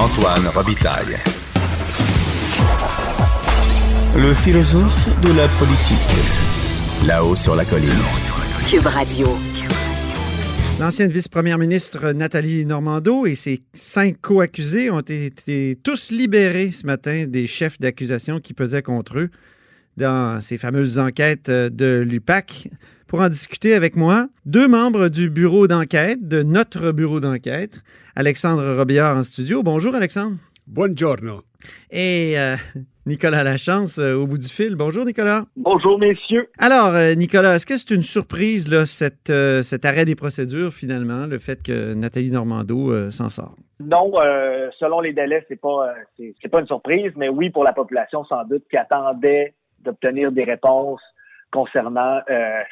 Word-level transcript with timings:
Antoine 0.00 0.46
Robitaille. 0.54 1.18
Le 4.16 4.32
philosophe 4.32 5.10
de 5.20 5.30
la 5.36 5.46
politique. 5.58 7.06
Là-haut 7.06 7.36
sur 7.36 7.54
la 7.54 7.66
colline. 7.66 7.90
Cube 8.66 8.86
Radio. 8.86 9.36
L'ancienne 10.80 11.10
vice-première 11.10 11.58
ministre 11.58 12.12
Nathalie 12.12 12.64
Normando 12.64 13.26
et 13.26 13.34
ses 13.34 13.60
cinq 13.74 14.16
co-accusés 14.22 14.90
ont 14.90 15.00
été 15.00 15.78
tous 15.84 16.10
libérés 16.10 16.70
ce 16.70 16.86
matin 16.86 17.26
des 17.26 17.46
chefs 17.46 17.78
d'accusation 17.78 18.40
qui 18.40 18.54
pesaient 18.54 18.82
contre 18.82 19.18
eux 19.18 19.30
dans 19.98 20.40
ces 20.40 20.56
fameuses 20.56 20.98
enquêtes 20.98 21.50
de 21.50 22.02
l'UPAC. 22.08 22.68
Pour 23.10 23.22
en 23.22 23.28
discuter 23.28 23.74
avec 23.74 23.96
moi, 23.96 24.28
deux 24.46 24.68
membres 24.68 25.08
du 25.08 25.30
bureau 25.30 25.66
d'enquête, 25.66 26.28
de 26.28 26.44
notre 26.44 26.92
bureau 26.92 27.18
d'enquête, 27.18 27.82
Alexandre 28.14 28.76
Robillard 28.76 29.16
en 29.16 29.22
studio. 29.22 29.64
Bonjour 29.64 29.96
Alexandre. 29.96 30.36
Buongiorno. 30.68 31.40
Et 31.90 32.38
euh, 32.38 32.54
Nicolas 33.06 33.42
Lachance 33.42 33.98
euh, 33.98 34.14
au 34.14 34.28
bout 34.28 34.38
du 34.38 34.46
fil. 34.46 34.76
Bonjour 34.76 35.04
Nicolas. 35.04 35.42
Bonjour 35.56 35.98
messieurs. 35.98 36.50
Alors 36.60 36.94
euh, 36.94 37.14
Nicolas, 37.14 37.56
est-ce 37.56 37.66
que 37.66 37.76
c'est 37.78 37.92
une 37.92 38.04
surprise 38.04 38.70
là, 38.70 38.86
cette, 38.86 39.32
cet 39.64 39.84
arrêt 39.84 40.04
des 40.04 40.14
procédures 40.14 40.72
finalement, 40.72 41.26
le 41.26 41.38
fait 41.38 41.64
que 41.64 41.94
Nathalie 41.94 42.30
Normando 42.30 43.10
s'en 43.10 43.28
sort? 43.28 43.56
Non, 43.80 44.12
selon 44.78 45.00
les 45.00 45.12
délais, 45.12 45.44
c'est 45.48 45.60
pas 45.60 45.94
c'est 46.16 46.48
pas 46.48 46.60
une 46.60 46.68
surprise, 46.68 47.10
mais 47.16 47.28
oui 47.28 47.50
pour 47.50 47.64
la 47.64 47.72
population 47.72 48.24
sans 48.26 48.44
doute 48.44 48.62
qui 48.70 48.76
attendait 48.76 49.54
d'obtenir 49.82 50.30
des 50.30 50.44
réponses 50.44 51.00
concernant 51.52 52.20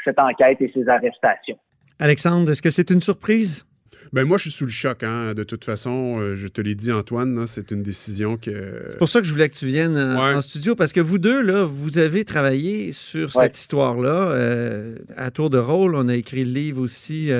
cette 0.04 0.18
enquête 0.18 0.60
et 0.60 0.70
ces 0.74 0.88
arrestations. 0.88 1.58
Alexandre, 1.98 2.50
est-ce 2.50 2.62
que 2.62 2.70
c'est 2.70 2.90
une 2.90 3.00
surprise? 3.00 3.64
Ben 4.12 4.24
moi, 4.24 4.38
je 4.38 4.42
suis 4.42 4.50
sous 4.50 4.64
le 4.64 4.70
choc. 4.70 5.02
Hein. 5.02 5.34
De 5.34 5.44
toute 5.44 5.64
façon, 5.64 6.18
euh, 6.18 6.34
je 6.34 6.48
te 6.48 6.60
l'ai 6.60 6.74
dit, 6.74 6.92
Antoine, 6.92 7.46
c'est 7.46 7.70
une 7.70 7.82
décision 7.82 8.36
que. 8.36 8.86
C'est 8.90 8.98
pour 8.98 9.08
ça 9.08 9.20
que 9.20 9.26
je 9.26 9.32
voulais 9.32 9.48
que 9.48 9.54
tu 9.54 9.66
viennes 9.66 9.96
euh, 9.96 10.16
en 10.16 10.40
studio, 10.40 10.74
parce 10.74 10.92
que 10.92 11.00
vous 11.00 11.18
deux, 11.18 11.42
là, 11.42 11.64
vous 11.64 11.98
avez 11.98 12.24
travaillé 12.24 12.92
sur 12.92 13.30
cette 13.32 13.56
histoire-là. 13.56 14.30
Euh, 14.30 14.96
à 15.16 15.30
tour 15.30 15.50
de 15.50 15.58
rôle, 15.58 15.94
on 15.94 16.08
a 16.08 16.14
écrit 16.14 16.44
le 16.44 16.52
livre 16.52 16.80
aussi, 16.80 17.30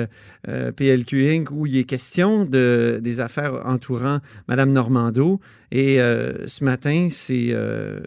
PLQ 0.45 1.31
Inc., 1.31 1.51
où 1.51 1.65
il 1.65 1.77
est 1.77 1.83
question 1.85 2.45
de, 2.45 2.99
des 3.01 3.19
affaires 3.19 3.65
entourant 3.65 4.19
Mme 4.47 4.71
Normando. 4.71 5.39
Et 5.71 5.97
ce 5.97 6.63
matin, 6.63 7.07
c'est 7.09 7.53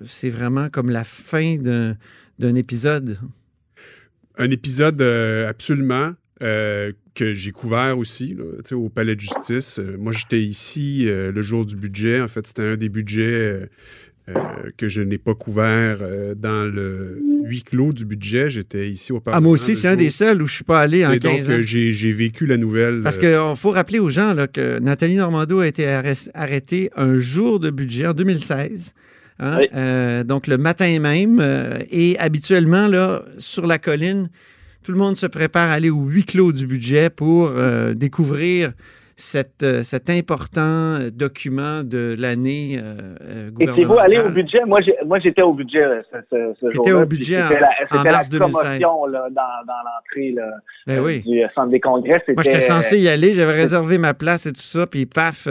c'est 0.04 0.30
vraiment 0.30 0.68
comme 0.68 0.90
la 0.90 1.04
fin 1.04 1.56
d'un 1.56 1.96
épisode? 2.48 3.18
Un 4.38 4.50
épisode 4.50 5.02
absolument. 5.02 6.14
Euh, 6.42 6.90
que 7.14 7.34
j'ai 7.34 7.52
couvert 7.52 7.98
aussi 7.98 8.36
au 8.72 8.88
palais 8.88 9.14
de 9.14 9.20
justice. 9.20 9.78
Euh, 9.78 9.96
moi, 9.98 10.12
j'étais 10.12 10.40
ici 10.40 11.04
euh, 11.06 11.30
le 11.30 11.42
jour 11.42 11.66
du 11.66 11.76
budget. 11.76 12.22
En 12.22 12.26
fait, 12.26 12.46
c'était 12.46 12.62
un 12.62 12.76
des 12.76 12.88
budgets 12.88 13.68
que 14.78 14.88
je 14.88 15.02
n'ai 15.02 15.18
pas 15.18 15.34
couvert 15.34 15.98
dans 16.36 16.64
le 16.64 17.20
huis 17.44 17.62
clos 17.62 17.92
du 17.92 18.04
budget. 18.04 18.48
J'étais 18.48 18.88
ici 18.88 19.12
au 19.12 19.20
Parlement. 19.20 19.38
Ah, 19.38 19.40
moi 19.42 19.52
aussi, 19.52 19.74
c'est 19.74 19.88
un 19.88 19.96
des 19.96 20.10
seuls 20.10 20.36
où 20.36 20.46
je 20.46 20.52
ne 20.52 20.54
suis 20.54 20.64
pas 20.64 20.80
allé 20.80 21.04
en 21.04 21.12
Et 21.12 21.18
15 21.18 21.48
donc, 21.48 21.60
j'ai 21.60 22.12
vécu 22.12 22.46
la 22.46 22.56
nouvelle. 22.56 23.00
Parce 23.00 23.18
qu'il 23.18 23.36
faut 23.56 23.70
rappeler 23.70 23.98
aux 23.98 24.10
gens 24.10 24.32
là, 24.32 24.46
que 24.46 24.78
Nathalie 24.78 25.16
Normando 25.16 25.58
a 25.58 25.66
été 25.66 25.86
arrêtée 26.34 26.90
un 26.96 27.18
jour 27.18 27.60
de 27.60 27.70
budget 27.70 28.06
en 28.06 28.14
2016. 28.14 28.94
Hein, 29.42 30.24
donc, 30.24 30.46
le 30.46 30.56
matin 30.56 31.00
même. 31.00 31.42
et 31.90 32.16
habituellement, 32.18 32.86
là, 32.86 33.22
sur 33.38 33.66
la 33.66 33.78
colline, 33.78 34.28
tout 34.82 34.92
le 34.92 34.98
monde 34.98 35.16
se 35.16 35.26
prépare 35.26 35.70
à 35.70 35.74
aller 35.74 35.90
au 35.90 36.02
huis 36.02 36.24
clos 36.24 36.52
du 36.52 36.66
budget 36.66 37.08
pour 37.10 37.48
euh, 37.48 37.94
découvrir 37.94 38.72
cette, 39.14 39.62
euh, 39.62 39.82
cet 39.82 40.10
important 40.10 40.98
document 41.12 41.84
de 41.84 42.16
l'année 42.18 42.80
euh, 42.82 43.50
gouvernementale. 43.50 43.62
Et 43.62 43.74
c'est 43.76 43.84
vous 43.84 43.98
aller 43.98 44.18
au 44.18 44.30
budget? 44.30 44.64
Moi, 44.66 44.80
j'étais 45.20 45.42
au 45.42 45.52
budget 45.52 45.84
ce, 46.10 46.52
ce, 46.58 46.70
jour-là. 46.72 47.02
au 47.02 47.06
budget 47.06 47.40
en, 47.40 47.98
en, 47.98 48.02
mars 48.02 48.32
la 48.32 48.38
promotion 48.40 49.06
là, 49.06 49.28
dans, 49.30 49.66
dans 49.66 49.82
l'entrée 49.84 50.34
ben 50.86 51.00
oui. 51.00 51.20
du 51.20 51.40
centre 51.54 51.70
des 51.70 51.80
congrès. 51.80 52.22
Moi, 52.28 52.42
j'étais 52.42 52.60
censé 52.60 52.98
y 52.98 53.08
aller. 53.08 53.34
J'avais 53.34 53.52
réservé 53.52 53.98
ma 53.98 54.14
place 54.14 54.46
et 54.46 54.52
tout 54.52 54.60
ça. 54.60 54.86
Puis 54.88 55.06
paf, 55.06 55.46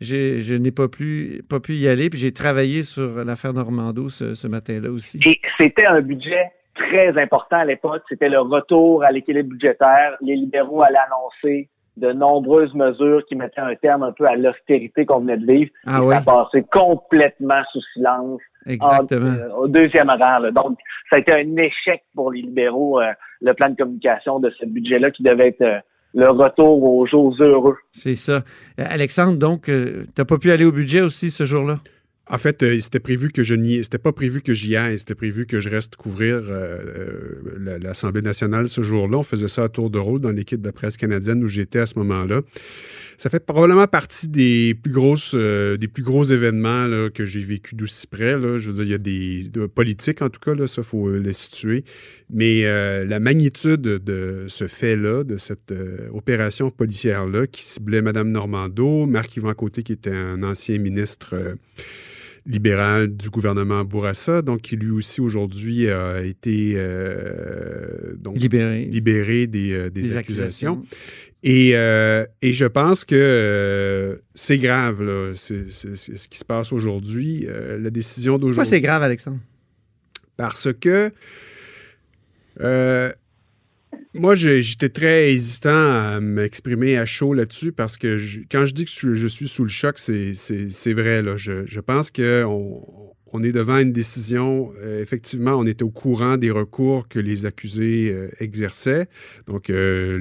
je 0.00 0.54
n'ai 0.54 0.70
pas, 0.70 0.86
pas 0.88 1.60
pu 1.60 1.72
y 1.74 1.88
aller. 1.88 2.10
Puis 2.10 2.18
j'ai 2.18 2.32
travaillé 2.32 2.82
sur 2.82 3.24
l'affaire 3.24 3.52
Normando 3.52 4.08
ce, 4.08 4.34
ce 4.34 4.46
matin-là 4.46 4.90
aussi. 4.90 5.18
Et 5.24 5.40
c'était 5.58 5.86
un 5.86 6.00
budget 6.00 6.52
très 6.74 7.20
important 7.20 7.56
à 7.56 7.64
l'époque, 7.64 8.02
c'était 8.08 8.28
le 8.28 8.40
retour 8.40 9.02
à 9.02 9.10
l'équilibre 9.10 9.50
budgétaire. 9.50 10.16
Les 10.20 10.36
libéraux 10.36 10.82
allaient 10.82 10.98
annoncer 10.98 11.68
de 11.96 12.12
nombreuses 12.12 12.74
mesures 12.74 13.24
qui 13.26 13.36
mettaient 13.36 13.60
un 13.60 13.74
terme 13.74 14.02
un 14.02 14.12
peu 14.12 14.26
à 14.26 14.36
l'austérité 14.36 15.06
qu'on 15.06 15.20
venait 15.20 15.38
de 15.38 15.46
vivre. 15.46 15.70
Ah 15.86 16.00
et 16.04 16.12
ça 16.12 16.20
passait 16.20 16.64
complètement 16.70 17.62
sous 17.72 17.80
silence. 17.94 18.40
Exactement. 18.66 19.30
Euh, 19.30 19.48
au 19.56 19.68
deuxième 19.68 20.10
rang. 20.10 20.40
Donc, 20.52 20.78
ça 21.08 21.16
a 21.16 21.18
été 21.20 21.32
un 21.32 21.56
échec 21.56 22.02
pour 22.14 22.32
les 22.32 22.42
libéraux, 22.42 23.00
euh, 23.00 23.12
le 23.40 23.54
plan 23.54 23.70
de 23.70 23.76
communication 23.76 24.40
de 24.40 24.50
ce 24.50 24.66
budget-là 24.66 25.10
qui 25.10 25.22
devait 25.22 25.48
être 25.48 25.62
euh, 25.62 25.78
le 26.16 26.30
retour 26.30 26.82
aux 26.82 27.06
jours 27.06 27.36
heureux. 27.40 27.76
C'est 27.92 28.16
ça. 28.16 28.42
Alexandre, 28.78 29.38
donc, 29.38 29.66
tu 29.66 30.06
n'as 30.18 30.24
pas 30.24 30.38
pu 30.38 30.50
aller 30.50 30.64
au 30.64 30.72
budget 30.72 31.02
aussi 31.02 31.30
ce 31.30 31.44
jour-là? 31.44 31.78
En 32.28 32.38
fait, 32.38 32.62
euh, 32.64 32.80
c'était 32.80 32.98
prévu 32.98 33.30
que 33.30 33.44
je 33.44 33.54
n'y, 33.54 33.84
c'était 33.84 33.98
pas 33.98 34.12
prévu 34.12 34.42
que 34.42 34.52
j'y 34.52 34.74
aille, 34.74 34.98
c'était 34.98 35.14
prévu 35.14 35.46
que 35.46 35.60
je 35.60 35.70
reste 35.70 35.94
couvrir 35.94 36.34
euh, 36.34 36.78
euh, 37.56 37.78
l'Assemblée 37.80 38.22
nationale 38.22 38.68
ce 38.68 38.82
jour-là. 38.82 39.18
On 39.18 39.22
faisait 39.22 39.46
ça 39.46 39.62
à 39.62 39.68
tour 39.68 39.90
de 39.90 39.98
rôle 39.98 40.20
dans 40.20 40.32
l'équipe 40.32 40.60
de 40.60 40.66
la 40.66 40.72
presse 40.72 40.96
canadienne 40.96 41.44
où 41.44 41.46
j'étais 41.46 41.78
à 41.78 41.86
ce 41.86 41.96
moment-là. 42.00 42.40
Ça 43.18 43.30
fait 43.30 43.44
probablement 43.44 43.86
partie 43.86 44.28
des 44.28 44.74
plus 44.74 44.92
grosses, 44.92 45.34
des 45.34 45.88
plus 45.88 46.02
gros 46.02 46.24
événements 46.24 47.08
que 47.14 47.24
j'ai 47.24 47.40
vécu 47.40 47.74
d'aussi 47.74 48.06
près. 48.06 48.32
Je 48.58 48.70
veux 48.70 48.72
dire, 48.74 48.84
il 48.84 48.90
y 48.90 48.94
a 48.94 48.98
des 48.98 49.48
de, 49.48 49.66
politiques 49.66 50.22
en 50.22 50.28
tout 50.28 50.40
cas, 50.40 50.66
ça 50.66 50.82
faut 50.82 51.10
les 51.10 51.32
situer. 51.32 51.84
Mais 52.30 52.62
la 53.04 53.20
magnitude 53.20 53.80
de 53.80 54.44
ce 54.48 54.66
fait-là, 54.66 55.24
de 55.24 55.36
cette 55.36 55.72
opération 56.12 56.70
policière-là, 56.70 57.46
qui 57.46 57.62
ciblait 57.62 58.02
Mme 58.02 58.30
Normando, 58.30 59.06
Marc-Yvan 59.06 59.54
Côté, 59.54 59.82
qui 59.82 59.92
était 59.92 60.10
un 60.10 60.42
ancien 60.42 60.78
ministre 60.78 61.34
libéral 62.46 63.14
du 63.14 63.28
gouvernement 63.28 63.84
Bourassa, 63.84 64.42
donc 64.42 64.62
qui 64.62 64.76
lui 64.76 64.90
aussi 64.90 65.20
aujourd'hui 65.20 65.90
a 65.90 66.22
été 66.22 66.74
euh, 66.76 68.14
donc, 68.18 68.38
libéré, 68.38 68.84
libéré 68.84 69.46
des, 69.46 69.72
euh, 69.72 69.90
des, 69.90 70.16
accusations. 70.16 70.82
Et, 71.42 71.72
euh, 71.74 72.24
et, 72.42 72.52
je 72.52 72.66
pense 72.66 73.04
que 73.04 74.20
c'est 74.34 74.58
grave, 74.58 75.02
là, 75.02 75.32
c'est, 75.34 75.70
ce 75.70 76.28
qui 76.28 76.38
se 76.38 76.44
passe 76.44 76.72
aujourd'hui, 76.72 77.46
la 77.48 77.90
décision 77.90 78.34
d'aujourd'hui. 78.38 78.56
Pourquoi 78.56 78.64
c'est 78.64 78.80
grave, 78.80 79.02
Alexandre? 79.02 79.38
Parce 80.36 80.68
que 80.72 81.12
moi, 84.18 84.34
j'étais 84.34 84.88
très 84.88 85.32
hésitant 85.32 85.70
à 85.70 86.20
m'exprimer 86.20 86.96
à 86.96 87.06
chaud 87.06 87.34
là-dessus 87.34 87.72
parce 87.72 87.96
que 87.96 88.16
quand 88.50 88.64
je 88.64 88.74
dis 88.74 88.84
que 88.84 89.14
je, 89.14 89.26
suis 89.26 89.48
sous 89.48 89.62
le 89.62 89.68
choc, 89.68 89.98
c'est 89.98 90.92
vrai. 90.92 91.22
Là. 91.22 91.36
Je, 91.36 91.64
je 91.66 91.80
pense 91.80 92.10
qu'on 92.10 93.15
on 93.32 93.42
est 93.42 93.52
devant 93.52 93.78
une 93.78 93.92
décision. 93.92 94.72
Euh, 94.80 95.00
effectivement, 95.00 95.56
on 95.56 95.66
était 95.66 95.82
au 95.82 95.90
courant 95.90 96.36
des 96.36 96.50
recours 96.50 97.08
que 97.08 97.18
les 97.18 97.44
accusés 97.44 98.10
euh, 98.12 98.28
exerçaient. 98.38 99.08
Donc, 99.46 99.68
euh, 99.68 100.20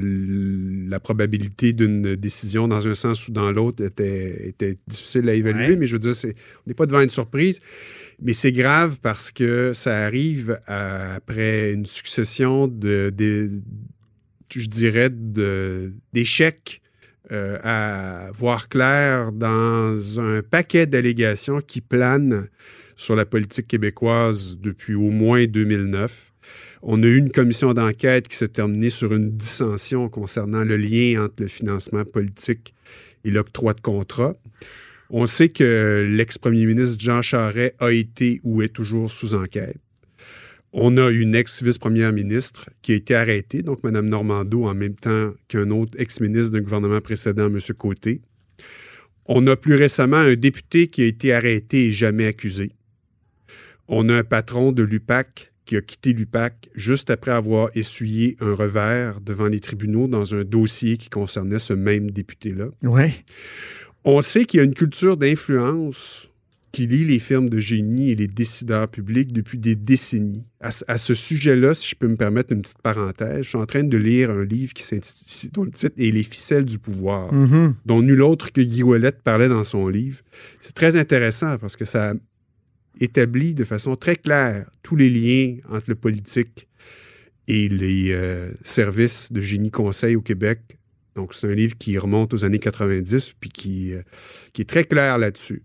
la 0.89 0.99
probabilité 0.99 1.71
d'une 1.71 2.15
décision 2.15 2.67
dans 2.67 2.87
un 2.87 2.95
sens 2.95 3.27
ou 3.27 3.31
dans 3.31 3.51
l'autre 3.51 3.83
était, 3.83 4.47
était, 4.47 4.77
difficile 4.87 5.29
à 5.29 5.33
évaluer, 5.33 5.75
mais 5.75 5.85
je 5.85 5.93
veux 5.93 5.99
dire, 5.99 6.13
on 6.23 6.67
n'est 6.67 6.73
pas 6.73 6.85
devant 6.85 7.01
une 7.01 7.09
surprise. 7.09 7.59
Mais 8.21 8.33
c'est 8.33 8.51
grave 8.51 8.99
parce 9.01 9.31
que 9.31 9.73
ça 9.73 10.05
arrive 10.05 10.59
après 10.67 11.73
une 11.73 11.85
succession 11.85 12.67
de, 12.67 13.13
je 14.53 14.65
dirais, 14.67 15.09
d'échecs 16.13 16.81
à 17.29 18.29
voir 18.33 18.69
clair 18.69 19.31
dans 19.31 20.19
un 20.19 20.41
paquet 20.41 20.85
d'allégations 20.85 21.59
qui 21.59 21.81
planent 21.81 22.47
sur 22.95 23.15
la 23.15 23.25
politique 23.25 23.67
québécoise 23.67 24.57
depuis 24.59 24.95
au 24.95 25.09
moins 25.09 25.45
2009. 25.45 26.31
On 26.81 27.01
a 27.01 27.05
eu 27.07 27.17
une 27.17 27.31
commission 27.31 27.73
d'enquête 27.73 28.27
qui 28.27 28.37
s'est 28.37 28.47
terminée 28.47 28.89
sur 28.89 29.13
une 29.13 29.31
dissension 29.31 30.07
concernant 30.09 30.63
le 30.63 30.77
lien 30.77 31.23
entre 31.23 31.35
le 31.39 31.47
financement 31.47 32.05
politique 32.05 32.73
et 33.23 33.31
l'octroi 33.31 33.73
de 33.73 33.81
contrats. 33.81 34.35
On 35.09 35.25
sait 35.25 35.49
que 35.49 36.07
l'ex-premier 36.09 36.65
ministre 36.65 36.97
Jean 36.99 37.21
Charest 37.21 37.75
a 37.79 37.91
été 37.91 38.39
ou 38.43 38.61
est 38.61 38.69
toujours 38.69 39.11
sous 39.11 39.35
enquête. 39.35 39.77
On 40.73 40.97
a 40.97 41.09
une 41.09 41.35
ex-vice-première 41.35 42.11
ministre 42.11 42.69
qui 42.81 42.91
a 42.91 42.95
été 42.95 43.15
arrêtée, 43.15 43.61
donc 43.61 43.81
Mme 43.83 44.09
Normando, 44.09 44.65
en 44.65 44.73
même 44.73 44.95
temps 44.95 45.31
qu'un 45.47 45.69
autre 45.69 45.93
ex-ministre 45.97 46.51
d'un 46.51 46.61
gouvernement 46.61 46.99
précédent, 46.99 47.45
M. 47.45 47.59
Côté. 47.77 48.21
On 49.25 49.47
a 49.47 49.55
plus 49.55 49.75
récemment 49.75 50.17
un 50.17 50.35
député 50.35 50.87
qui 50.87 51.01
a 51.01 51.05
été 51.05 51.33
arrêté 51.33 51.85
et 51.85 51.91
jamais 51.91 52.27
accusé. 52.27 52.73
On 53.87 54.09
a 54.09 54.13
un 54.13 54.23
patron 54.23 54.71
de 54.71 54.83
l'UPAC 54.83 55.51
qui 55.65 55.75
a 55.75 55.81
quitté 55.81 56.13
l'UPAC 56.13 56.69
juste 56.75 57.09
après 57.09 57.31
avoir 57.31 57.69
essuyé 57.75 58.37
un 58.39 58.53
revers 58.53 59.19
devant 59.21 59.47
les 59.47 59.59
tribunaux 59.59 60.07
dans 60.07 60.35
un 60.35 60.43
dossier 60.43 60.97
qui 60.97 61.09
concernait 61.09 61.59
ce 61.59 61.73
même 61.73 62.11
député-là. 62.11 62.67
Ouais. 62.83 63.13
on 64.03 64.21
sait 64.21 64.45
qu'il 64.45 64.59
y 64.59 64.61
a 64.61 64.63
une 64.63 64.75
culture 64.75 65.17
d'influence 65.17 66.29
qui 66.75 66.87
lie 66.87 67.05
les 67.05 67.19
firmes 67.19 67.47
de 67.47 67.57
génie 67.57 68.11
et 68.11 68.15
les 68.15 68.27
décideurs 68.27 68.89
publics 68.89 69.31
depuis 69.31 69.57
des 69.57 69.75
décennies. 69.75 70.43
À, 70.59 70.97
ce 70.97 71.13
sujet-là, 71.13 71.73
si 71.73 71.87
je 71.87 71.95
peux 71.95 72.07
me 72.07 72.17
permettre 72.17 72.51
une 72.51 72.63
petite 72.63 72.81
parenthèse, 72.81 73.43
je 73.43 73.49
suis 73.49 73.57
en 73.57 73.65
train 73.65 73.85
de 73.85 73.97
lire 73.97 74.29
un 74.29 74.43
livre 74.43 74.73
qui 74.73 74.83
dont 75.53 75.63
le 75.63 75.71
titre 75.71 75.95
est 75.97 76.11
Les 76.11 76.23
ficelles 76.23 76.65
du 76.65 76.77
pouvoir, 76.77 77.33
mm-hmm. 77.33 77.75
dont 77.85 78.01
nul 78.01 78.21
autre 78.21 78.51
que 78.51 78.59
Guy 78.59 78.83
Ouellet 78.83 79.13
parlait 79.13 79.47
dans 79.47 79.63
son 79.63 79.87
livre. 79.87 80.19
C'est 80.59 80.73
très 80.73 80.97
intéressant 80.97 81.57
parce 81.57 81.77
que 81.77 81.85
ça 81.85 82.13
établit 82.99 83.55
de 83.55 83.63
façon 83.63 83.95
très 83.95 84.15
claire 84.15 84.69
tous 84.83 84.95
les 84.95 85.09
liens 85.09 85.57
entre 85.69 85.85
le 85.89 85.95
politique 85.95 86.67
et 87.47 87.69
les 87.69 88.11
euh, 88.11 88.51
services 88.61 89.31
de 89.31 89.41
génie 89.41 89.71
conseil 89.71 90.15
au 90.15 90.21
Québec. 90.21 90.77
Donc, 91.15 91.33
c'est 91.33 91.47
un 91.47 91.53
livre 91.53 91.77
qui 91.77 91.97
remonte 91.97 92.33
aux 92.33 92.43
années 92.43 92.59
90 92.59 93.33
puis 93.39 93.49
qui, 93.49 93.93
euh, 93.93 94.01
qui 94.53 94.61
est 94.61 94.69
très 94.69 94.83
clair 94.83 95.17
là-dessus. 95.17 95.61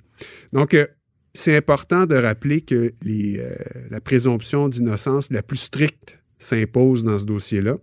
Donc, 0.53 0.75
euh, 0.75 0.87
c'est 1.33 1.57
important 1.57 2.07
de 2.07 2.17
rappeler 2.17 2.61
que 2.61 2.93
les, 3.03 3.41
la 3.89 4.01
présomption 4.01 4.69
d'innocence 4.69 5.31
la 5.31 5.45
plus 5.45 5.59
stricte 5.59 6.19
s'impose 6.39 7.05
dans 7.05 7.21
ce 7.21 7.25
dossier-là. 7.25 7.77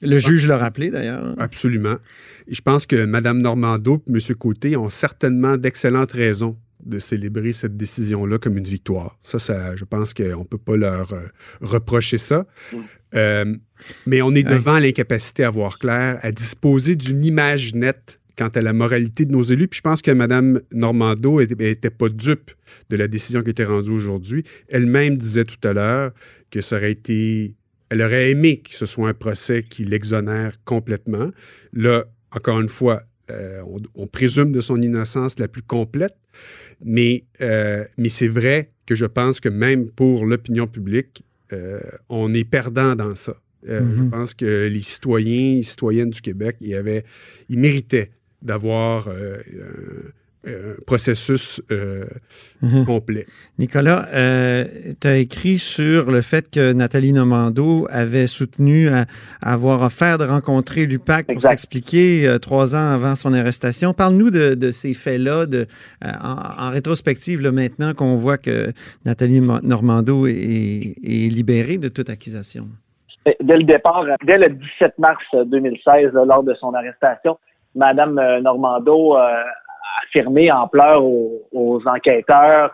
Le 0.00 0.18
juge 0.18 0.48
l'a 0.48 0.56
rappelé 0.56 0.90
d'ailleurs. 0.90 1.34
Absolument. 1.38 1.98
Et 2.48 2.54
je 2.54 2.62
pense 2.62 2.86
que 2.86 3.04
Mme 3.04 3.42
Normando 3.42 4.02
et 4.08 4.12
M. 4.12 4.34
Côté 4.34 4.76
ont 4.78 4.88
certainement 4.88 5.58
d'excellentes 5.58 6.12
raisons 6.12 6.56
de 6.84 6.98
célébrer 6.98 7.52
cette 7.52 7.76
décision-là 7.76 8.38
comme 8.38 8.56
une 8.56 8.64
victoire. 8.64 9.18
Ça, 9.22 9.38
ça 9.38 9.76
je 9.76 9.84
pense 9.84 10.14
qu'on 10.14 10.40
ne 10.40 10.44
peut 10.44 10.58
pas 10.58 10.76
leur 10.76 11.12
euh, 11.12 11.26
reprocher 11.60 12.18
ça. 12.18 12.46
Mm. 12.72 12.76
Euh, 13.14 13.56
mais 14.06 14.22
on 14.22 14.34
est 14.34 14.42
devant 14.42 14.78
l'incapacité 14.78 15.44
à 15.44 15.50
voir 15.50 15.78
clair, 15.78 16.18
à 16.22 16.32
disposer 16.32 16.96
d'une 16.96 17.24
image 17.24 17.74
nette 17.74 18.20
quant 18.36 18.48
à 18.48 18.60
la 18.62 18.72
moralité 18.72 19.26
de 19.26 19.32
nos 19.32 19.42
élus. 19.42 19.68
Puis 19.68 19.78
je 19.78 19.82
pense 19.82 20.02
que 20.02 20.10
Mme 20.10 20.60
Normando 20.72 21.40
n'était 21.40 21.90
pas 21.90 22.08
dupe 22.08 22.52
de 22.90 22.96
la 22.96 23.08
décision 23.08 23.42
qui 23.42 23.48
a 23.48 23.50
été 23.50 23.64
rendue 23.64 23.90
aujourd'hui. 23.90 24.44
Elle-même 24.68 25.16
disait 25.16 25.44
tout 25.44 25.68
à 25.68 25.72
l'heure 25.72 26.12
que 26.50 26.60
ça 26.60 26.76
aurait 26.76 26.92
été... 26.92 27.54
Elle 27.90 28.00
aurait 28.00 28.30
aimé 28.30 28.60
que 28.60 28.74
ce 28.74 28.86
soit 28.86 29.10
un 29.10 29.14
procès 29.14 29.64
qui 29.68 29.84
l'exonère 29.84 30.56
complètement. 30.64 31.30
Là, 31.74 32.06
encore 32.30 32.58
une 32.58 32.70
fois, 32.70 33.02
euh, 33.30 33.62
on, 33.94 34.06
présume 34.06 34.52
de 34.52 34.60
son 34.60 34.80
innocence 34.80 35.38
la 35.38 35.48
plus 35.48 35.62
complète, 35.62 36.16
mais, 36.84 37.24
euh, 37.40 37.84
mais 37.98 38.08
c'est 38.08 38.28
vrai 38.28 38.70
que 38.86 38.94
je 38.94 39.06
pense 39.06 39.40
que 39.40 39.48
même 39.48 39.90
pour 39.90 40.26
l'opinion 40.26 40.66
publique, 40.66 41.24
euh, 41.52 41.80
on 42.08 42.32
est 42.34 42.44
perdant 42.44 42.94
dans 42.94 43.14
ça. 43.14 43.36
Je 43.64 43.74
mm-hmm. 43.74 44.10
pense 44.10 44.34
que 44.34 44.66
les 44.66 44.82
citoyens 44.82 45.58
et 45.58 45.62
citoyennes 45.62 46.10
du 46.10 46.20
Québec, 46.20 46.56
ils, 46.60 46.74
avaient, 46.74 47.04
ils 47.48 47.58
méritaient 47.58 48.10
d'avoir 48.42 49.08
un 50.44 50.74
processus 50.86 51.62
euh, 51.70 52.04
mhm. 52.62 52.84
complet. 52.84 53.26
Nicolas, 53.58 54.06
euh, 54.12 54.64
tu 55.00 55.06
as 55.06 55.16
écrit 55.18 55.58
sur 55.58 56.10
le 56.10 56.20
fait 56.20 56.50
que 56.50 56.72
Nathalie 56.72 57.12
Nomando 57.12 57.86
avait 57.90 58.26
soutenu 58.26 58.88
à, 58.88 59.04
avoir 59.40 59.82
offert 59.82 60.18
de 60.18 60.24
rencontrer 60.24 60.86
l'UPAC 60.86 61.26
pour 61.26 61.42
s'expliquer 61.42 62.26
euh, 62.26 62.38
trois 62.38 62.74
ans 62.74 62.92
avant 62.92 63.14
son 63.14 63.32
arrestation. 63.32 63.92
Parle-nous 63.92 64.30
de, 64.30 64.70
ces 64.70 64.94
faits-là 64.94 65.44
en, 66.02 66.70
rétrospective, 66.70 67.40
là, 67.40 67.52
maintenant 67.52 67.94
qu'on 67.94 68.16
voit 68.16 68.38
que 68.38 68.72
Nathalie 69.04 69.40
Normando 69.40 70.26
est, 70.26 70.94
est, 71.04 71.30
libérée 71.30 71.78
de 71.78 71.88
toute 71.88 72.10
accusation. 72.10 72.66
Dès 73.24 73.56
le 73.56 73.64
départ, 73.64 74.04
dès 74.24 74.38
le 74.38 74.48
17 74.50 74.98
mars 74.98 75.22
2016, 75.34 76.12
lors 76.26 76.42
de 76.42 76.54
son 76.54 76.74
arrestation, 76.74 77.38
Madame 77.74 78.20
Normando 78.42 79.16
affirmé 80.04 80.50
en 80.50 80.68
pleurs 80.68 81.04
aux, 81.04 81.80
enquêteurs 81.86 82.72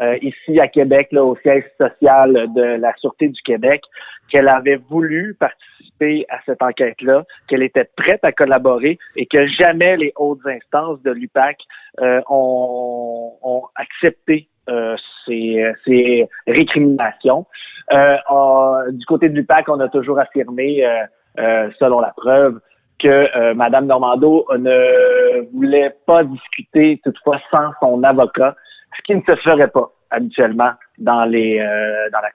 euh, 0.00 0.16
ici 0.22 0.58
à 0.60 0.68
Québec, 0.68 1.08
là, 1.12 1.24
au 1.24 1.36
siège 1.36 1.64
social 1.78 2.32
de 2.54 2.62
la 2.80 2.94
Sûreté 2.96 3.28
du 3.28 3.40
Québec, 3.42 3.82
qu'elle 4.30 4.48
avait 4.48 4.80
voulu 4.88 5.36
participer 5.38 6.24
à 6.30 6.38
cette 6.46 6.62
enquête-là, 6.62 7.24
qu'elle 7.48 7.62
était 7.62 7.88
prête 7.96 8.24
à 8.24 8.32
collaborer 8.32 8.98
et 9.16 9.26
que 9.26 9.46
jamais 9.48 9.96
les 9.96 10.12
hautes 10.16 10.46
instances 10.46 11.02
de 11.02 11.10
l'UPAC 11.10 11.58
euh, 12.00 12.20
ont, 12.30 13.32
ont, 13.42 13.64
accepté 13.74 14.48
euh, 14.68 14.96
ces, 15.26 15.70
ces, 15.84 16.28
récriminations. 16.46 17.46
du 17.90 19.06
côté 19.06 19.28
de 19.28 19.34
l'UPAC, 19.34 19.68
on 19.68 19.80
a 19.80 19.88
toujours 19.88 20.18
affirmé, 20.18 20.82
selon 21.36 22.00
la 22.00 22.12
preuve, 22.16 22.60
que 23.00 23.08
euh, 23.08 23.54
Mme 23.54 23.86
Normando 23.86 24.46
ne 24.56 25.42
voulait 25.52 25.94
pas 26.06 26.24
discuter 26.24 27.00
toutefois 27.04 27.40
sans 27.50 27.70
son 27.80 28.02
avocat, 28.02 28.56
ce 28.96 29.02
qui 29.02 29.14
ne 29.14 29.22
se 29.22 29.34
ferait 29.36 29.68
pas 29.68 29.90
habituellement 30.10 30.72
dans 30.98 31.24
les 31.24 31.58
euh, 31.60 32.10
dans 32.12 32.20
la, 32.20 32.30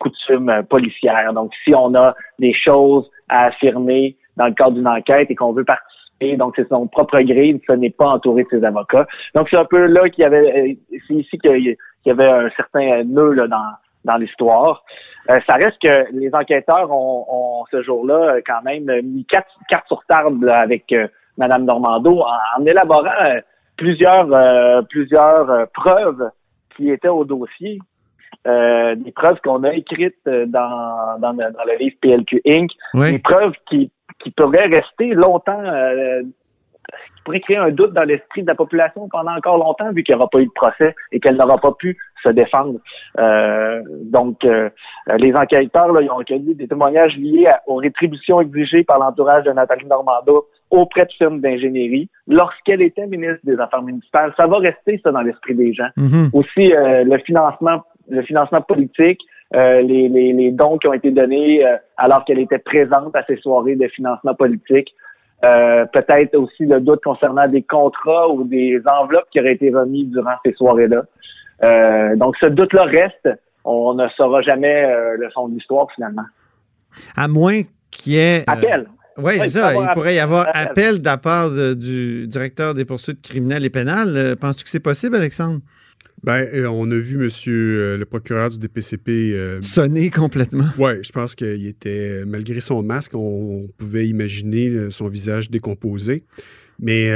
coutume 0.00 0.62
policière. 0.68 1.32
Donc, 1.34 1.52
si 1.62 1.74
on 1.74 1.94
a 1.94 2.14
des 2.38 2.52
choses 2.52 3.08
à 3.28 3.46
affirmer 3.46 4.16
dans 4.36 4.46
le 4.46 4.54
cadre 4.54 4.72
d'une 4.72 4.88
enquête 4.88 5.30
et 5.30 5.34
qu'on 5.34 5.52
veut 5.52 5.64
participer, 5.64 6.36
donc 6.36 6.54
c'est 6.56 6.68
son 6.68 6.88
propre 6.88 7.20
gré, 7.20 7.60
ce 7.66 7.72
n'est 7.74 7.90
pas 7.90 8.08
entouré 8.08 8.44
de 8.44 8.48
ses 8.50 8.64
avocats. 8.64 9.06
Donc, 9.34 9.48
c'est 9.50 9.56
un 9.56 9.64
peu 9.64 9.86
là 9.86 10.08
qu'il 10.08 10.22
y 10.22 10.24
avait, 10.24 10.70
euh, 10.70 10.74
c'est 11.06 11.14
ici 11.14 11.38
qu'il 11.38 11.76
y 12.06 12.10
avait 12.10 12.28
un 12.28 12.50
certain 12.56 13.04
nœud 13.04 13.34
là, 13.34 13.46
dans 13.46 13.64
dans 14.04 14.16
l'histoire. 14.16 14.84
Euh, 15.30 15.40
ça 15.46 15.54
reste 15.54 15.78
que 15.82 16.10
les 16.12 16.34
enquêteurs 16.34 16.90
ont, 16.90 17.64
ce 17.70 17.82
jour-là 17.82 18.36
euh, 18.36 18.40
quand 18.46 18.62
même 18.64 18.90
mis 19.02 19.24
quatre 19.26 19.50
cartes 19.68 19.86
sur 19.86 20.02
table 20.06 20.48
avec 20.48 20.90
euh, 20.92 21.06
Madame 21.36 21.64
Normando 21.64 22.22
en, 22.22 22.66
élaborant 22.66 23.10
plusieurs 23.76 24.26
plusieurs 24.88 25.68
preuves 25.68 26.30
qui 26.76 26.90
étaient 26.90 27.06
au 27.06 27.24
dossier. 27.24 27.78
des 28.44 29.12
preuves 29.14 29.38
qu'on 29.44 29.62
a 29.62 29.72
écrites 29.72 30.26
dans, 30.26 31.18
dans, 31.20 31.32
le, 31.32 31.78
livre 31.78 31.96
PLQ 32.00 32.42
Inc. 32.44 32.70
Des 32.94 33.20
preuves 33.20 33.52
qui, 33.68 33.92
qui 34.18 34.32
pourraient 34.32 34.66
rester 34.66 35.14
longtemps 35.14 35.62
qui 37.16 37.22
pourraient 37.24 37.40
créer 37.40 37.56
un 37.56 37.70
doute 37.70 37.92
dans 37.92 38.04
l'esprit 38.04 38.42
de 38.42 38.46
la 38.46 38.54
population 38.54 39.08
pendant 39.08 39.36
encore 39.36 39.58
longtemps, 39.58 39.92
vu 39.92 40.02
qu'il 40.02 40.14
n'y 40.14 40.20
aura 40.20 40.30
pas 40.30 40.40
eu 40.40 40.46
de 40.46 40.52
procès 40.52 40.94
et 41.12 41.20
qu'elle 41.20 41.36
n'aura 41.36 41.58
pas 41.58 41.72
pu 41.72 41.96
se 42.22 42.28
défendre. 42.30 42.78
Euh, 43.18 43.82
donc, 44.04 44.44
euh, 44.44 44.70
les 45.18 45.34
enquêteurs, 45.34 45.92
là, 45.92 46.00
ils 46.02 46.10
ont 46.10 46.16
recueilli 46.16 46.54
des 46.54 46.68
témoignages 46.68 47.16
liés 47.16 47.50
aux 47.66 47.76
rétributions 47.76 48.40
exigées 48.40 48.84
par 48.84 48.98
l'entourage 48.98 49.44
de 49.44 49.52
Nathalie 49.52 49.86
Normando 49.86 50.46
auprès 50.70 51.06
de 51.06 51.12
firmes 51.12 51.40
d'ingénierie 51.40 52.08
lorsqu'elle 52.26 52.82
était 52.82 53.06
ministre 53.06 53.40
des 53.44 53.58
Affaires 53.58 53.82
municipales. 53.82 54.32
Ça 54.36 54.46
va 54.46 54.58
rester 54.58 55.00
ça 55.02 55.12
dans 55.12 55.22
l'esprit 55.22 55.54
des 55.54 55.72
gens. 55.72 55.88
Mm-hmm. 55.96 56.30
Aussi, 56.32 56.74
euh, 56.74 57.04
le 57.04 57.18
financement, 57.18 57.82
le 58.08 58.22
financement 58.22 58.60
politique, 58.62 59.20
les, 59.50 59.82
les, 59.82 60.34
les, 60.34 60.50
dons 60.50 60.76
qui 60.76 60.88
ont 60.88 60.92
été 60.92 61.10
donnés 61.10 61.64
alors 61.96 62.26
qu'elle 62.26 62.38
était 62.38 62.58
présente 62.58 63.16
à 63.16 63.24
ces 63.24 63.36
soirées 63.36 63.76
de 63.76 63.88
financement 63.88 64.34
politique. 64.34 64.94
Euh, 65.44 65.86
peut-être 65.92 66.34
aussi 66.36 66.64
le 66.66 66.80
doute 66.80 67.02
concernant 67.04 67.46
des 67.46 67.62
contrats 67.62 68.28
ou 68.28 68.44
des 68.44 68.80
enveloppes 68.86 69.28
qui 69.30 69.38
auraient 69.38 69.54
été 69.54 69.70
remises 69.70 70.10
durant 70.10 70.34
ces 70.44 70.52
soirées-là. 70.54 71.02
Euh, 71.62 72.16
donc, 72.16 72.36
ce 72.40 72.46
doute-là 72.46 72.84
reste. 72.84 73.28
On 73.64 73.94
ne 73.94 74.08
saura 74.16 74.40
jamais 74.42 74.84
euh, 74.84 75.16
le 75.16 75.30
fond 75.30 75.48
de 75.48 75.54
l'histoire, 75.54 75.86
finalement. 75.94 76.24
À 77.16 77.28
moins 77.28 77.60
qu'il 77.90 78.14
y 78.14 78.18
ait... 78.18 78.44
Appel. 78.46 78.86
Oui, 79.18 79.34
c'est 79.38 79.48
ça. 79.50 79.74
Il 79.74 79.88
pourrait 79.94 80.14
y 80.14 80.20
avoir 80.20 80.46
appel, 80.54 81.00
de 81.00 81.04
la 81.04 81.16
part 81.16 81.50
du 81.74 82.26
directeur 82.26 82.74
des 82.74 82.84
poursuites 82.84 83.22
criminelles 83.22 83.64
et 83.64 83.70
pénales. 83.70 84.36
Penses-tu 84.40 84.64
que 84.64 84.70
c'est 84.70 84.80
possible, 84.80 85.16
Alexandre? 85.16 85.60
Ben, 86.24 86.48
euh, 86.52 86.66
on 86.66 86.90
a 86.90 86.96
vu 86.96 87.16
monsieur 87.16 87.80
euh, 87.80 87.96
le 87.96 88.04
procureur 88.04 88.50
du 88.50 88.58
DPCP 88.58 89.32
euh, 89.34 89.62
sonner 89.62 90.10
complètement. 90.10 90.68
Oui, 90.76 91.02
je 91.02 91.12
pense 91.12 91.34
qu'il 91.34 91.66
était, 91.66 92.24
malgré 92.26 92.60
son 92.60 92.82
masque, 92.82 93.14
on, 93.14 93.68
pouvait 93.78 94.08
imaginer 94.08 94.90
son 94.90 95.06
visage 95.06 95.50
décomposé. 95.50 96.24
Mais 96.80 97.10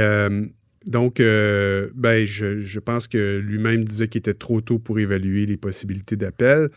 donc, 0.85 1.19
euh, 1.19 1.89
ben, 1.95 2.25
je, 2.25 2.79
pense 2.79 3.07
que 3.07 3.39
lui-même 3.39 3.85
disait 3.85 4.07
qu'il 4.09 4.19
était 4.19 4.33
trop 4.33 4.59
tôt 4.59 4.79
pour 4.79 4.99
évaluer 4.99 5.45
les 5.45 5.55
possibilités 5.55 6.17
d'appel. 6.17 6.69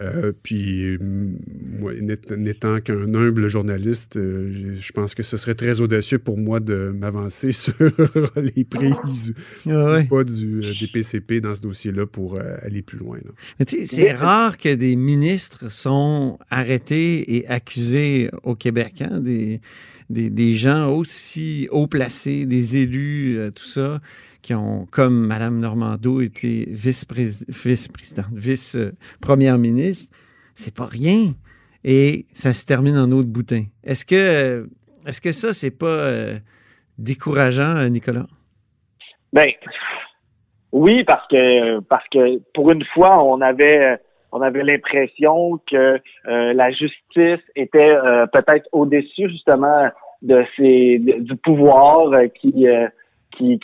Euh, 0.00 0.32
puis, 0.42 0.98
moi, 1.78 1.92
n'étant 2.36 2.80
qu'un 2.80 3.14
humble 3.14 3.48
journaliste, 3.48 4.16
euh, 4.16 4.74
je 4.78 4.92
pense 4.92 5.14
que 5.14 5.22
ce 5.22 5.36
serait 5.36 5.54
très 5.54 5.82
audacieux 5.82 6.18
pour 6.18 6.38
moi 6.38 6.60
de 6.60 6.94
m'avancer 6.96 7.52
sur 7.62 7.74
les 8.36 8.64
prises 8.64 9.34
ah 9.68 10.00
pas 10.08 10.24
du 10.24 10.62
DPCP 10.80 11.40
dans 11.40 11.54
ce 11.54 11.60
dossier-là 11.60 12.06
pour 12.06 12.38
aller 12.62 12.82
plus 12.82 12.98
loin. 12.98 13.18
C'est 13.66 14.12
rare 14.12 14.56
que 14.56 14.74
des 14.74 14.96
ministres 14.96 15.70
sont 15.70 16.38
arrêtés 16.50 17.36
et 17.36 17.46
accusés 17.48 18.30
au 18.42 18.54
Québec. 18.54 19.02
Hein, 19.02 19.20
des 19.20 19.60
des, 20.12 20.54
gens 20.54 20.94
aussi 20.94 21.68
haut 21.70 21.86
placés, 21.86 22.46
des 22.46 22.76
élus, 22.76 23.41
euh, 23.42 23.50
tout 23.50 23.64
ça, 23.64 23.98
qui 24.42 24.54
ont, 24.54 24.86
comme 24.90 25.26
Mme 25.26 25.60
Normando, 25.60 26.20
été 26.20 26.66
vice-présidente, 26.68 28.26
vice-première 28.32 29.58
ministre. 29.58 30.14
C'est 30.54 30.74
pas 30.74 30.86
rien. 30.86 31.34
Et 31.84 32.24
ça 32.32 32.52
se 32.52 32.64
termine 32.64 32.96
en 32.96 33.10
eau 33.10 33.22
de 33.22 33.28
boutin. 33.28 33.64
Est-ce 33.84 34.04
que, 34.04 34.68
est-ce 35.06 35.20
que 35.20 35.32
ça, 35.32 35.52
c'est 35.52 35.76
pas 35.76 35.86
euh, 35.86 36.38
décourageant, 36.98 37.88
Nicolas? 37.88 38.26
Ben 39.32 39.50
oui, 40.72 41.04
parce 41.04 41.26
que 41.28 41.80
parce 41.80 42.06
que 42.08 42.38
pour 42.54 42.70
une 42.70 42.84
fois, 42.94 43.24
on 43.24 43.40
avait 43.40 43.98
on 44.32 44.40
avait 44.40 44.62
l'impression 44.62 45.60
que 45.70 46.00
euh, 46.26 46.52
la 46.54 46.70
justice 46.70 47.44
était 47.54 47.78
euh, 47.78 48.26
peut-être 48.26 48.66
au-dessus 48.72 49.28
justement 49.28 49.90
de 50.22 50.44
ces 50.56 50.98
du 50.98 51.36
pouvoir 51.36 52.12
euh, 52.12 52.26
qui, 52.28 52.66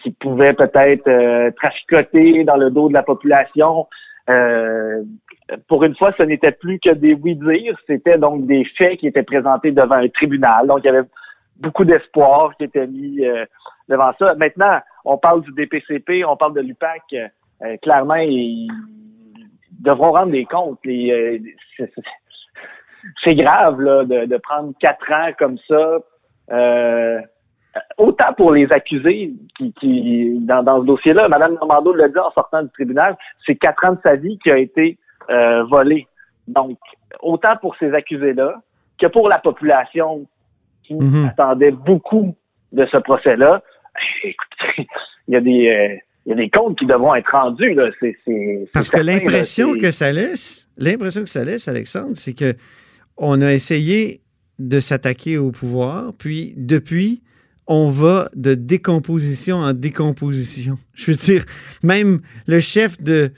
qui, 0.02 0.10
pouvait 0.20 0.54
peut-être 0.54 1.50
traficoter 1.56 2.44
dans 2.44 2.56
le 2.56 2.70
dos 2.70 2.88
de 2.88 2.94
la 2.94 3.02
population. 3.02 3.86
pour 5.68 5.84
une 5.84 5.96
fois, 5.96 6.12
ce 6.16 6.22
n'était 6.22 6.52
plus 6.52 6.78
que 6.78 6.90
des 6.90 7.14
oui-dire, 7.14 7.76
c'était 7.86 8.18
donc 8.18 8.46
des 8.46 8.64
faits 8.76 8.98
qui 8.98 9.06
étaient 9.06 9.22
présentés 9.22 9.72
devant 9.72 9.96
un 9.96 10.08
tribunal. 10.08 10.66
Donc, 10.66 10.80
il 10.82 10.86
y 10.86 10.90
avait 10.90 11.08
beaucoup 11.56 11.84
d'espoir 11.84 12.56
qui 12.56 12.64
était 12.64 12.86
mis 12.86 13.20
devant 13.88 14.12
ça. 14.18 14.34
Maintenant, 14.34 14.80
on 15.04 15.16
parle 15.18 15.42
du 15.42 15.52
DPCP, 15.52 16.24
on 16.24 16.36
parle 16.36 16.54
de 16.54 16.60
l'UPAC. 16.60 17.02
clairement, 17.82 18.16
il, 18.16 18.68
devront 19.78 20.12
rendre 20.12 20.32
des 20.32 20.44
comptes. 20.44 20.80
Euh, 20.86 21.38
c'est 23.22 23.34
grave 23.34 23.80
là, 23.80 24.04
de, 24.04 24.36
prendre 24.38 24.72
quatre 24.80 25.10
ans 25.12 25.30
comme 25.38 25.58
ça. 25.68 25.98
Euh, 27.78 28.04
autant 28.04 28.32
pour 28.36 28.52
les 28.52 28.70
accusés 28.72 29.32
qui, 29.56 29.72
qui 29.74 30.38
dans, 30.40 30.62
dans 30.62 30.80
ce 30.80 30.86
dossier-là, 30.86 31.28
Mme 31.28 31.54
Normando 31.54 31.92
l'a 31.92 32.08
dit 32.08 32.18
en 32.18 32.30
sortant 32.32 32.62
du 32.62 32.70
tribunal, 32.70 33.16
c'est 33.46 33.56
quatre 33.56 33.84
ans 33.84 33.92
de 33.92 34.00
sa 34.02 34.16
vie 34.16 34.38
qui 34.42 34.50
a 34.50 34.58
été 34.58 34.98
euh, 35.30 35.64
volé. 35.64 36.06
Donc, 36.46 36.78
autant 37.20 37.56
pour 37.60 37.76
ces 37.76 37.92
accusés-là 37.92 38.54
que 38.98 39.06
pour 39.06 39.28
la 39.28 39.38
population 39.38 40.26
qui 40.84 40.94
mhm. 40.94 41.26
attendait 41.26 41.70
beaucoup 41.70 42.34
de 42.72 42.86
ce 42.86 42.96
procès-là. 42.96 43.62
Écoutez, 44.24 44.88
il 45.28 45.34
y 45.34 45.36
a 45.36 45.40
des 45.40 45.68
euh, 45.68 45.96
il 46.26 46.32
y 46.32 46.32
a 46.34 46.36
des 46.36 46.50
comptes 46.50 46.78
qui 46.78 46.84
devront 46.84 47.14
être 47.14 47.30
rendus. 47.30 47.72
Là. 47.72 47.88
Parce 48.74 48.90
que 48.90 49.00
l'impression 49.00 49.72
que 49.78 49.90
ça 49.90 50.12
laisse, 50.12 50.68
l'impression 50.76 51.22
que 51.22 51.30
ça 51.30 51.42
laisse, 51.42 51.68
Alexandre, 51.68 52.12
c'est 52.14 52.34
que 52.34 52.54
on 53.16 53.40
a 53.40 53.50
essayé 53.50 54.20
de 54.58 54.78
s'attaquer 54.78 55.38
au 55.38 55.50
pouvoir, 55.52 56.12
puis 56.18 56.52
depuis, 56.58 57.22
on 57.68 57.90
va 57.90 58.28
de 58.34 58.54
décomposition 58.54 59.58
en 59.58 59.72
décomposition. 59.72 60.78
Je 60.94 61.12
veux 61.12 61.16
dire, 61.16 61.44
même 61.82 62.20
le 62.46 62.60
chef 62.60 63.00
de, 63.00 63.30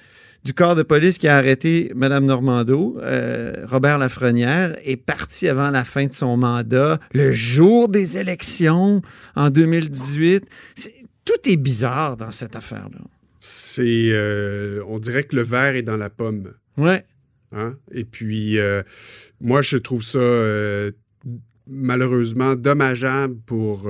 du 0.44 0.54
corps 0.54 0.76
de 0.76 0.82
police 0.82 1.18
qui 1.18 1.28
a 1.28 1.36
arrêté 1.36 1.92
Mme 1.94 2.24
Normando, 2.24 2.96
euh, 3.00 3.66
Robert 3.66 3.98
Lafrenière, 3.98 4.76
est 4.84 4.96
parti 4.96 5.48
avant 5.48 5.70
la 5.70 5.84
fin 5.84 6.06
de 6.06 6.12
son 6.12 6.36
mandat, 6.36 6.98
le 7.12 7.32
jour 7.32 7.88
des 7.88 8.18
élections 8.18 9.02
en 9.34 9.50
2018 9.50 10.48
tout 11.24 11.50
est 11.50 11.56
bizarre 11.56 12.16
dans 12.16 12.30
cette 12.30 12.56
affaire-là. 12.56 13.00
C'est. 13.40 14.10
Euh, 14.10 14.82
on 14.88 14.98
dirait 14.98 15.24
que 15.24 15.36
le 15.36 15.42
verre 15.42 15.76
est 15.76 15.82
dans 15.82 15.96
la 15.96 16.10
pomme. 16.10 16.52
Ouais. 16.76 17.04
Hein? 17.52 17.76
Et 17.92 18.04
puis, 18.04 18.58
euh, 18.58 18.82
moi, 19.40 19.62
je 19.62 19.76
trouve 19.76 20.02
ça 20.02 20.18
malheureusement 21.70 22.54
dommageable 22.56 23.36
pour 23.46 23.88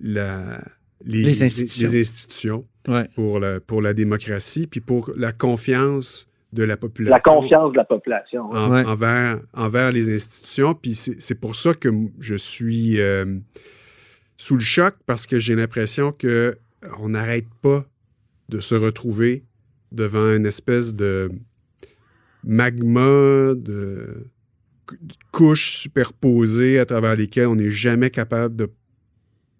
la, 0.00 0.60
les, 1.04 1.42
institutions, 1.42 2.66
pour, 3.14 3.40
la, 3.40 3.60
pour 3.60 3.80
la 3.80 3.94
démocratie, 3.94 4.66
puis 4.66 4.80
pour 4.80 5.12
la 5.16 5.32
confiance 5.32 6.28
de 6.52 6.64
la 6.64 6.76
population. 6.76 7.14
La 7.14 7.20
confiance 7.20 7.72
de 7.72 7.76
la 7.76 7.84
population. 7.84 8.50
envers, 8.50 9.40
envers 9.54 9.92
les 9.92 10.12
institutions. 10.12 10.74
Puis 10.74 10.94
c'est 10.94 11.40
pour 11.40 11.54
ça 11.54 11.74
que 11.74 11.88
je 12.18 12.34
suis 12.34 12.98
sous 14.36 14.54
le 14.54 14.60
choc 14.60 14.94
parce 15.06 15.26
que 15.26 15.38
j'ai 15.38 15.54
l'impression 15.54 16.12
que 16.12 16.58
on 16.98 17.10
n'arrête 17.10 17.48
pas 17.60 17.84
de 18.48 18.58
se 18.60 18.74
retrouver 18.74 19.44
devant 19.92 20.34
une 20.34 20.46
espèce 20.46 20.94
de 20.94 21.30
magma, 22.42 23.54
de 23.54 24.26
couches 25.32 25.76
superposées 25.76 26.78
à 26.78 26.84
travers 26.84 27.16
lesquelles 27.16 27.46
on 27.46 27.56
n'est 27.56 27.70
jamais 27.70 28.10
capable 28.10 28.56
de 28.56 28.70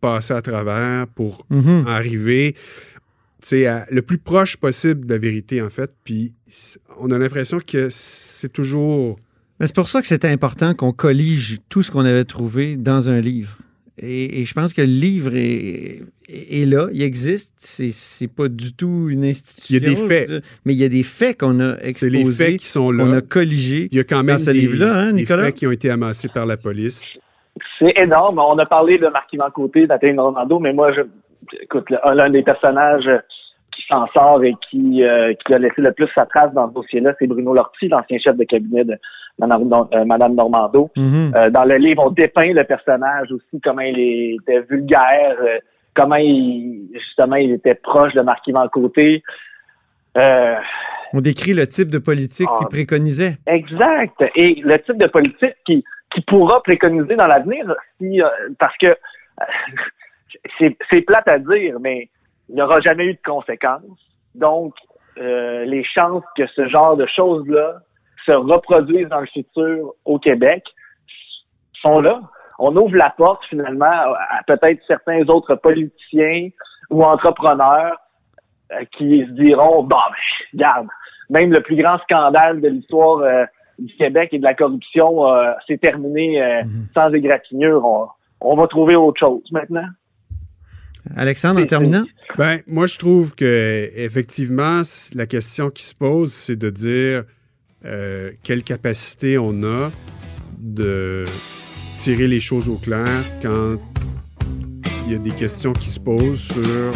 passer 0.01 0.35
à 0.35 0.43
travers 0.43 1.07
pour 1.09 1.47
mm-hmm. 1.51 1.87
arriver 1.87 2.55
à, 3.53 3.87
le 3.91 4.03
plus 4.03 4.19
proche 4.19 4.57
possible 4.57 5.07
de 5.07 5.15
la 5.15 5.19
vérité, 5.19 5.63
en 5.63 5.71
fait. 5.71 5.91
Puis 6.05 6.35
on 6.99 7.11
a 7.11 7.19
l'impression 7.19 7.61
que 7.65 7.89
c'est 7.91 8.53
toujours... 8.53 9.19
C'est 9.61 9.75
pour 9.75 9.89
ça 9.89 10.01
que 10.01 10.07
c'était 10.07 10.29
important 10.29 10.75
qu'on 10.75 10.93
collige 10.93 11.59
tout 11.69 11.83
ce 11.83 11.91
qu'on 11.91 12.07
avait 12.07 12.25
trouvé 12.25 12.77
dans 12.77 13.11
un 13.11 13.21
livre. 13.21 13.59
Et, 14.03 14.45
je 14.45 14.55
pense 14.55 14.73
que 14.73 14.81
le 14.81 14.87
livre 14.87 15.33
est, 15.35 16.01
là, 16.67 16.89
il 16.93 17.03
existe. 17.03 17.55
C'est 17.59 18.29
pas 18.29 18.49
du 18.49 18.75
tout 18.75 19.09
une 19.11 19.25
institution. 19.25 19.77
Il 19.77 19.83
y 19.83 19.87
a 19.87 19.95
des 19.95 19.97
faits. 19.97 20.45
mais 20.65 20.73
il 20.73 20.79
y 20.79 20.85
a 20.85 20.89
des 20.89 21.03
faits 21.03 21.41
qu'on 21.41 21.61
a 21.61 21.77
exposés. 21.83 22.11
les 22.11 22.25
faits 22.33 22.57
qui 22.59 22.67
sont 22.67 22.91
là. 22.91 23.05
Qu'on 23.05 23.13
a 23.13 23.21
colligés. 23.21 23.89
Il 23.91 23.97
y 23.97 24.01
a 24.01 24.05
quand 24.05 24.23
même 24.23 24.39
ce 24.39 24.51
livre-là, 24.51 24.95
hein, 24.95 25.13
Nicolas? 25.13 25.43
Des 25.43 25.47
faits 25.49 25.55
qui 25.57 25.67
ont 25.67 25.73
été 25.73 25.91
amassés 25.91 26.29
par 26.33 26.47
la 26.47 26.57
police. 26.57 27.19
C'est 27.79 27.93
énorme. 27.97 28.39
On 28.39 28.59
a 28.59 28.67
parlé 28.67 28.99
de 28.99 29.09
Marc-Yvan 29.09 29.51
Côté, 29.51 29.87
Nathalie 29.87 30.15
Normando, 30.15 30.59
mais 30.59 30.73
moi, 30.73 30.93
je, 30.93 31.03
écoute, 31.61 31.87
l'un 31.91 32.31
des 32.31 32.43
personnages 32.43 33.09
s'en 33.91 34.07
sort 34.09 34.43
et 34.45 34.55
qui, 34.71 35.03
euh, 35.03 35.35
qui 35.35 35.55
a 35.55 35.59
laissé 35.59 35.81
le 35.83 35.93
plus 35.93 36.09
sa 36.15 36.27
trace 36.27 36.53
dans 36.55 36.69
ce 36.69 36.75
dossier-là, 36.75 37.15
c'est 37.19 37.27
Bruno 37.27 37.53
Lortie, 37.53 37.89
l'ancien 37.89 38.19
chef 38.19 38.37
de 38.37 38.45
cabinet 38.45 38.85
de, 38.85 38.97
Madame, 39.39 40.35
Normando. 40.35 40.91
Mhm. 40.97 41.33
Euh, 41.35 41.51
dans 41.51 41.65
le 41.65 41.77
livre, 41.77 42.03
on 42.07 42.11
dépeint 42.11 42.53
le 42.53 42.65
personnage 42.65 43.31
aussi, 43.33 43.61
comment 43.63 43.83
il 43.83 44.37
était 44.41 44.61
vulgaire, 44.69 45.37
euh, 45.41 45.59
comment 45.95 46.17
il, 46.17 46.89
justement, 46.95 47.37
il 47.37 47.53
était 47.53 47.75
proche 47.75 48.15
de 48.15 48.69
Côté. 48.69 49.23
Euh, 50.17 50.57
on 51.13 51.21
décrit 51.21 51.55
le 51.55 51.67
type 51.67 51.91
de 51.91 51.99
politique 51.99 52.47
qu'il 52.47 52.67
ah. 52.67 52.71
préconisait. 52.71 53.37
Exact. 53.47 54.25
Et 54.37 54.61
le 54.63 54.79
type 54.79 54.99
de 54.99 55.07
politique 55.07 55.57
qui, 55.67 55.85
qui 56.13 56.21
pourra 56.23 56.63
préconiser 56.63 57.17
dans 57.17 57.27
l'avenir, 57.27 57.75
si, 57.99 58.21
parce 58.59 58.77
que 58.79 58.97
c'est 60.59 61.01
plate 61.03 61.29
à 61.29 61.39
dire, 61.39 61.79
mais 61.81 62.09
il 62.51 62.57
n'y 62.57 62.63
aura 62.63 62.81
jamais 62.81 63.07
eu 63.07 63.15
de 63.15 63.21
conséquences. 63.25 63.83
Donc, 64.35 64.75
les 65.17 65.85
chances 65.85 66.25
que 66.37 66.47
ce 66.47 66.69
genre 66.69 66.97
de 66.97 67.07
choses-là 67.07 67.81
se 68.27 68.33
reproduisent 68.33 69.09
dans 69.09 69.21
le 69.21 69.27
futur 69.27 69.93
au 70.05 70.19
Québec 70.19 70.65
sont 71.81 72.01
là. 72.01 72.21
On 72.59 72.77
ouvre 72.77 72.97
la 72.97 73.11
porte 73.11 73.45
finalement 73.47 73.87
à 73.87 74.43
peut-être 74.47 74.83
certains 74.87 75.27
autres 75.29 75.55
politiciens 75.55 76.51
ou 76.91 77.05
entrepreneurs 77.05 77.97
euh, 78.73 78.85
qui 78.97 79.25
se 79.27 79.31
diront 79.33 79.83
bon, 79.83 79.97
ben, 79.97 80.53
regarde, 80.53 80.89
même 81.31 81.53
le 81.53 81.63
plus 81.63 81.77
grand 81.77 81.99
scandale 82.01 82.61
de 82.61 82.69
l'histoire 82.69 83.21
euh, 83.21 83.45
du 83.79 83.95
Québec 83.97 84.31
et 84.33 84.39
de 84.39 84.45
la 84.45 84.55
corruption 84.55 85.27
euh, 85.27 85.53
s'est 85.67 85.79
terminé 85.79 86.41
mhm. 86.65 86.89
sans 86.95 87.13
égratignure. 87.13 87.85
On, 87.85 88.09
on, 88.43 88.57
va 88.57 88.67
trouver 88.67 88.95
autre 88.95 89.19
chose 89.19 89.43
maintenant. 89.53 89.87
Alexandre, 91.17 91.61
en 91.61 91.67
terminant? 91.67 92.05
Ben, 92.39 92.61
moi, 92.67 92.87
je 92.87 92.99
trouve 92.99 93.35
que 93.35 93.91
effectivement, 93.95 94.83
la 95.15 95.27
question 95.27 95.71
qui 95.71 95.83
se 95.83 95.95
pose, 95.95 96.33
c'est 96.33 96.57
de 96.57 96.71
dire 96.71 97.25
euh, 97.85 98.31
quelle 98.43 98.63
capacité 98.63 99.39
on 99.39 99.63
a 99.63 99.91
de 100.59 101.25
tirer 101.99 102.29
les 102.29 102.41
choses 102.41 102.69
au 102.69 102.77
clair 102.77 103.07
quand 103.43 103.79
il 105.07 105.13
y 105.13 105.15
a 105.15 105.19
des 105.19 105.31
questions 105.31 105.73
qui 105.73 105.89
se 105.89 105.99
posent 105.99 106.41
sur 106.41 106.93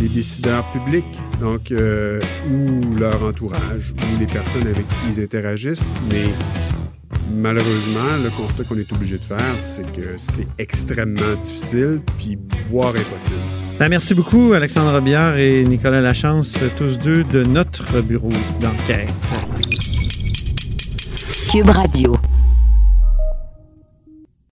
les 0.00 0.08
décideurs 0.08 0.64
publics, 0.72 1.04
donc 1.40 1.72
euh, 1.72 2.20
ou 2.50 2.96
leur 2.96 3.22
entourage, 3.22 3.92
ou 3.92 4.20
les 4.20 4.26
personnes 4.26 4.66
avec 4.66 4.88
qui 4.88 4.96
ils 5.10 5.20
interagissent. 5.20 5.84
Mais 6.10 6.24
malheureusement, 7.30 8.22
le 8.22 8.30
constat 8.30 8.64
qu'on 8.64 8.78
est 8.78 8.92
obligé 8.92 9.18
de 9.18 9.24
faire, 9.24 9.56
c'est 9.58 9.90
que 9.92 10.16
c'est 10.16 10.46
extrêmement 10.58 11.34
difficile, 11.40 12.00
puis 12.18 12.38
voire 12.66 12.90
impossible. 12.90 13.36
Ben, 13.78 13.88
merci 13.88 14.14
beaucoup, 14.14 14.52
Alexandre 14.52 14.92
Robillard 14.92 15.36
et 15.36 15.64
Nicolas 15.64 16.00
Lachance, 16.00 16.54
tous 16.76 16.98
deux 16.98 17.24
de 17.24 17.44
notre 17.44 18.00
bureau 18.02 18.32
d'enquête. 18.60 19.08
Cube 21.50 21.70
Radio. 21.70 22.16